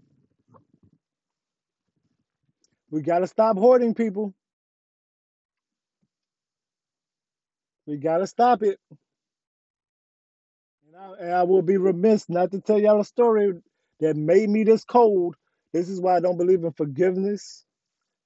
We 2.91 3.01
gotta 3.01 3.27
stop 3.27 3.57
hoarding 3.57 3.93
people. 3.93 4.33
We 7.85 7.97
gotta 7.97 8.27
stop 8.27 8.61
it. 8.63 8.79
And 10.89 10.97
I, 10.97 11.23
and 11.23 11.33
I 11.33 11.43
will 11.43 11.61
be 11.61 11.77
remiss 11.77 12.27
not 12.29 12.51
to 12.51 12.61
tell 12.61 12.79
y'all 12.79 13.01
a 13.01 13.05
story 13.05 13.53
that 13.99 14.15
made 14.15 14.49
me 14.49 14.63
this 14.63 14.83
cold. 14.83 15.35
This 15.71 15.87
is 15.87 16.01
why 16.01 16.17
I 16.17 16.19
don't 16.19 16.37
believe 16.37 16.63
in 16.63 16.71
forgiveness. 16.71 17.63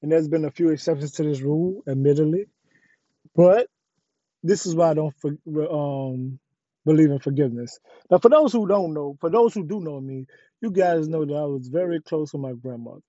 And 0.02 0.12
there's 0.12 0.30
been 0.30 0.46
a 0.46 0.52
few 0.52 0.70
exceptions 0.70 1.12
to 1.14 1.24
this 1.24 1.42
rule, 1.42 1.84
admittedly. 1.88 2.46
But 3.36 3.68
this 4.44 4.66
is 4.66 4.76
why 4.76 4.92
I 4.92 4.94
don't 4.94 5.14
um, 5.72 6.40
believe 6.86 7.12
in 7.12 7.20
forgiveness. 7.20 7.80
Now, 8.10 8.20
for 8.20 8.30
those 8.30 8.54
who 8.54 8.66
don't 8.66 8.94
know, 8.94 9.18
for 9.20 9.30
those 9.30 9.54
who 9.54 9.66
do 9.66 9.82
know 9.82 10.00
me, 10.00 10.26
you 10.62 10.72
guys 10.72 11.10
know 11.10 11.26
that 11.26 11.34
I 11.36 11.46
was 11.46 11.68
very 11.68 12.02
close 12.02 12.32
with 12.32 12.42
my 12.42 12.54
grandmother. 12.54 13.02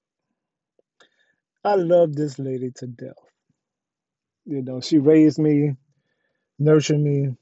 I 1.65 1.77
love 1.77 2.15
this 2.15 2.39
lady 2.41 2.73
to 2.77 2.87
death. 2.87 3.13
You 4.47 4.63
know, 4.63 4.81
she 4.81 4.99
raised 4.99 5.39
me, 5.39 5.77
nurtured 6.59 7.01
me, 7.01 7.37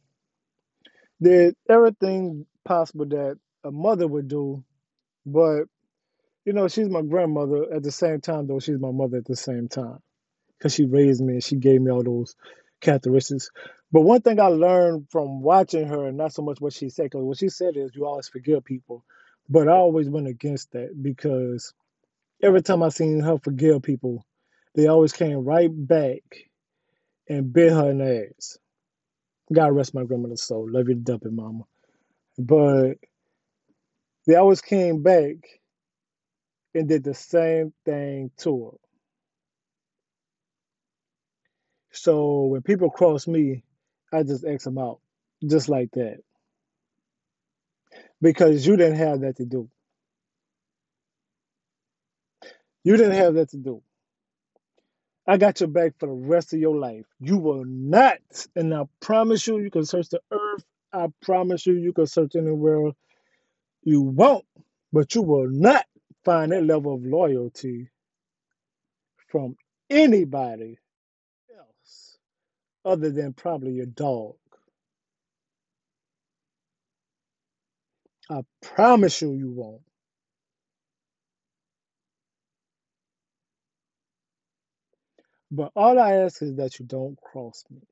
did 1.23 1.57
everything 1.71 2.47
possible 2.65 3.07
that 3.07 3.39
a 3.65 3.73
mother 3.73 4.09
would 4.09 4.29
do. 4.29 4.65
But, 5.27 5.65
you 6.45 6.53
know, 6.55 6.69
she's 6.69 6.89
my 6.89 7.03
grandmother 7.03 7.73
at 7.75 7.83
the 7.83 7.93
same 7.93 8.21
time, 8.21 8.47
though 8.49 8.61
she's 8.61 8.81
my 8.81 8.93
mother 8.93 9.19
at 9.19 9.27
the 9.27 9.37
same 9.37 9.69
time. 9.69 9.99
Because 10.59 10.75
she 10.75 10.87
raised 10.87 11.23
me 11.23 11.35
and 11.35 11.45
she 11.45 11.57
gave 11.57 11.83
me 11.83 11.91
all 11.93 12.05
those 12.05 12.37
characteristics. 12.81 13.51
But 13.93 14.03
one 14.03 14.23
thing 14.23 14.41
I 14.41 14.47
learned 14.49 15.09
from 15.11 15.43
watching 15.43 15.89
her, 15.89 16.09
and 16.09 16.19
not 16.19 16.35
so 16.35 16.43
much 16.43 16.61
what 16.61 16.73
she 16.75 16.91
said, 16.91 17.05
because 17.05 17.25
what 17.25 17.39
she 17.39 17.49
said 17.51 17.77
is 17.77 17.93
you 17.95 18.07
always 18.07 18.29
forgive 18.29 18.65
people. 18.65 19.05
But 19.49 19.69
I 19.69 19.73
always 19.73 20.09
went 20.11 20.29
against 20.29 20.73
that 20.73 20.91
because 21.03 21.75
every 22.43 22.63
time 22.63 22.83
I 22.83 22.91
seen 22.91 23.21
her 23.21 23.39
forgive 23.39 23.83
people, 23.83 24.25
they 24.75 24.89
always 24.89 25.13
came 25.13 25.45
right 25.45 25.71
back 25.73 26.23
and 27.29 27.53
bit 27.53 27.73
her 27.73 27.91
in 27.91 27.99
the 27.99 28.29
ass. 28.37 28.59
God 29.53 29.75
rest 29.75 29.95
my 29.95 30.05
grandmother's 30.05 30.43
soul. 30.43 30.69
Love 30.71 30.89
you 30.89 31.03
to 31.05 31.31
mama. 31.31 31.65
But 32.39 32.95
they 34.27 34.37
always 34.37 34.61
came 34.61 35.03
back 35.03 35.37
and 36.75 36.89
did 36.89 37.05
the 37.05 37.15
same 37.15 37.73
thing 37.85 38.31
to 38.39 38.73
her. 38.73 38.79
So 41.93 42.45
when 42.45 42.63
people 42.63 42.91
cross 42.91 43.27
me, 43.27 43.65
I 44.13 44.23
just 44.23 44.47
X 44.47 44.65
them 44.65 44.79
out, 44.79 45.01
just 45.49 45.69
like 45.69 45.91
that. 45.93 46.19
Because 48.21 48.67
you 48.67 48.77
didn't 48.77 48.99
have 48.99 49.21
that 49.23 49.37
to 49.39 49.45
do. 49.45 49.71
You 52.85 52.97
didn't 52.97 53.15
have 53.17 53.35
that 53.35 53.51
to 53.51 53.59
do. 53.59 53.83
I 55.33 55.39
got 55.39 55.61
your 55.61 55.71
back 55.71 55.95
for 55.99 56.09
the 56.09 56.13
rest 56.13 56.53
of 56.53 56.61
your 56.61 56.77
life. 56.77 57.07
You 57.19 57.39
will 57.39 57.65
not, 57.65 58.19
and 58.55 58.75
I 58.75 58.83
promise 59.01 59.47
you, 59.47 59.61
you 59.61 59.71
can 59.71 59.87
search 59.87 60.11
the 60.11 60.21
earth. 60.31 60.63
I 60.93 61.07
promise 61.23 61.67
you, 61.67 61.73
you 61.73 61.95
can 61.95 62.07
search 62.07 62.37
anywhere 62.37 62.93
you 63.83 64.03
won't, 64.03 64.45
but 64.93 65.15
you 65.15 65.23
will 65.23 65.49
not 65.49 65.87
find 66.23 66.53
that 66.53 66.65
level 66.67 66.95
of 66.95 67.03
loyalty 67.07 67.89
from 69.29 69.57
anybody 69.89 70.79
else 71.59 72.19
other 72.85 73.11
than 73.11 73.33
probably 73.33 73.73
your 73.73 73.87
dog. 73.87 74.35
I 78.31 78.43
promise 78.63 79.23
you, 79.23 79.33
you 79.35 79.51
won't. 79.51 79.83
But 85.53 85.73
all 85.77 86.01
I 86.01 86.15
ask 86.15 86.43
is 86.43 86.57
that 86.57 86.81
you 86.81 86.87
don't 86.87 87.21
cross 87.23 87.65
me. 87.71 87.83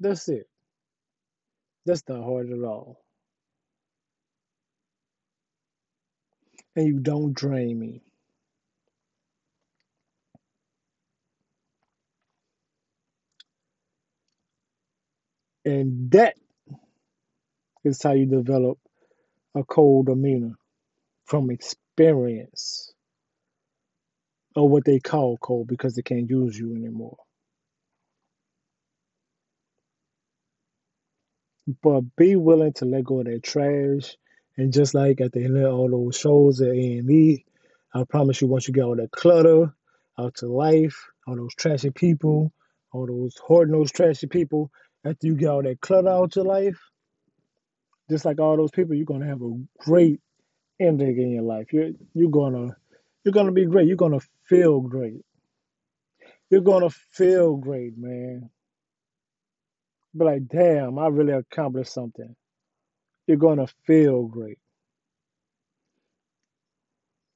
That's 0.00 0.28
it. 0.28 0.48
That's 1.86 2.02
not 2.08 2.24
hard 2.24 2.50
at 2.52 2.64
all. 2.64 3.00
And 6.76 6.86
you 6.86 7.00
don't 7.00 7.34
drain 7.34 7.78
me. 7.78 8.02
And 15.64 16.10
that 16.12 16.36
is 17.84 18.02
how 18.02 18.12
you 18.12 18.26
develop 18.26 18.78
a 19.56 19.64
cold 19.64 20.06
demeanor 20.06 20.54
from 21.26 21.50
experience 21.50 22.92
or 24.58 24.68
what 24.68 24.84
they 24.84 25.00
call 25.00 25.38
cold 25.38 25.68
because 25.68 25.96
they 25.96 26.02
can't 26.02 26.30
use 26.30 26.58
you 26.58 26.74
anymore. 26.76 27.18
But 31.82 32.02
be 32.16 32.36
willing 32.36 32.74
to 32.74 32.84
let 32.86 33.04
go 33.04 33.20
of 33.20 33.26
that 33.26 33.42
trash. 33.42 34.16
And 34.56 34.72
just 34.72 34.94
like 34.94 35.20
at 35.20 35.32
the 35.32 35.44
end 35.44 35.58
of 35.58 35.72
all 35.72 35.90
those 35.90 36.18
shows 36.18 36.60
at 36.60 36.70
A&E, 36.70 37.44
I 37.94 38.04
promise 38.04 38.40
you, 38.42 38.48
once 38.48 38.68
you 38.68 38.74
get 38.74 38.84
all 38.84 38.96
that 38.96 39.12
clutter 39.12 39.74
out 40.18 40.42
your 40.42 40.50
life, 40.50 40.96
all 41.26 41.36
those 41.36 41.54
trashy 41.56 41.90
people, 41.90 42.52
all 42.92 43.06
those 43.06 43.36
hoarding 43.38 43.74
those 43.74 43.92
trashy 43.92 44.26
people, 44.26 44.70
after 45.04 45.26
you 45.28 45.36
get 45.36 45.48
all 45.48 45.62
that 45.62 45.80
clutter 45.80 46.08
out 46.08 46.36
your 46.36 46.46
life, 46.46 46.78
just 48.10 48.24
like 48.24 48.40
all 48.40 48.56
those 48.56 48.72
people, 48.72 48.94
you're 48.94 49.06
gonna 49.06 49.26
have 49.26 49.42
a 49.42 49.52
great 49.78 50.20
ending 50.80 51.18
in 51.18 51.30
your 51.32 51.42
life. 51.44 51.72
You're 51.72 51.90
you're 52.14 52.30
gonna 52.30 52.76
you're 53.28 53.34
gonna 53.34 53.52
be 53.52 53.66
great. 53.66 53.86
You're 53.86 53.96
gonna 53.98 54.20
feel 54.44 54.80
great. 54.80 55.20
You're 56.50 56.62
gonna 56.62 56.88
feel 56.90 57.56
great, 57.56 57.92
man. 57.98 58.48
Be 60.16 60.24
like, 60.24 60.48
damn, 60.48 60.98
I 60.98 61.08
really 61.08 61.34
accomplished 61.34 61.92
something. 61.92 62.34
You're 63.26 63.36
gonna 63.36 63.66
feel 63.86 64.24
great. 64.24 64.58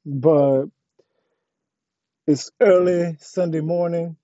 But 0.06 0.66
it's 2.26 2.50
early 2.60 3.18
Sunday 3.20 3.60
morning, 3.60 4.16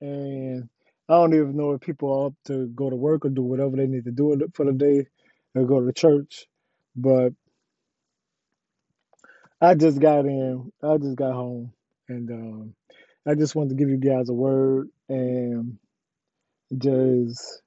and 0.00 0.68
I 1.08 1.14
don't 1.14 1.34
even 1.34 1.56
know 1.56 1.72
if 1.72 1.80
people 1.80 2.12
are 2.12 2.26
up 2.28 2.34
to 2.46 2.68
go 2.68 2.90
to 2.90 2.96
work 2.96 3.24
or 3.24 3.30
do 3.30 3.42
whatever 3.42 3.76
they 3.76 3.88
need 3.88 4.04
to 4.04 4.12
do 4.12 4.38
for 4.54 4.66
the 4.66 4.72
day 4.72 5.06
or 5.56 5.64
go 5.66 5.84
to 5.84 5.92
church. 5.92 6.46
But 6.96 7.32
I 9.60 9.74
just 9.74 10.00
got 10.00 10.26
in, 10.26 10.72
I 10.82 10.98
just 10.98 11.16
got 11.16 11.34
home, 11.34 11.72
and 12.08 12.30
um, 12.30 12.74
I 13.26 13.34
just 13.34 13.56
wanted 13.56 13.70
to 13.70 13.76
give 13.76 13.88
you 13.90 13.98
guys 13.98 14.28
a 14.28 14.34
word 14.34 14.88
and 15.08 15.78
just 16.78 17.62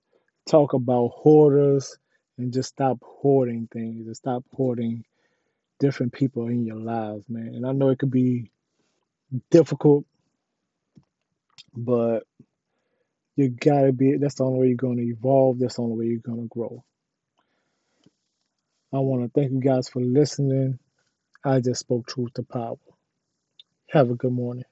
talk 0.49 0.73
about 0.73 1.11
hoarders 1.15 1.97
and 2.37 2.53
just 2.53 2.69
stop 2.69 2.99
hoarding 3.03 3.67
things 3.71 4.07
and 4.07 4.17
stop 4.17 4.43
hoarding 4.53 5.05
different 5.79 6.13
people 6.13 6.47
in 6.49 6.65
your 6.65 6.77
lives, 6.79 7.25
man. 7.29 7.53
And 7.55 7.67
I 7.67 7.73
know 7.73 7.89
it 7.89 7.99
could 7.99 8.11
be 8.11 8.51
difficult, 9.51 10.05
but 11.75 12.23
you 13.35 13.49
gotta 13.49 13.93
be 13.93 14.17
that's 14.17 14.35
the 14.35 14.45
only 14.45 14.59
way 14.59 14.67
you're 14.69 14.75
gonna 14.77 15.03
evolve, 15.03 15.59
that's 15.59 15.75
the 15.77 15.83
only 15.83 15.97
way 15.97 16.05
you're 16.07 16.19
gonna 16.21 16.47
grow. 16.49 16.83
I 18.93 18.99
wanna 18.99 19.29
thank 19.35 19.51
you 19.51 19.61
guys 19.61 19.89
for 19.89 20.01
listening. 20.01 20.79
I 21.43 21.59
just 21.61 21.81
spoke 21.81 22.07
truth 22.07 22.33
to 22.35 22.43
power. 22.43 22.75
Have 23.91 24.11
a 24.11 24.15
good 24.15 24.33
morning. 24.33 24.65